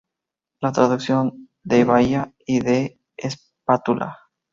[0.61, 4.17] La traducción de Губа bahía y de Лопатка espátula.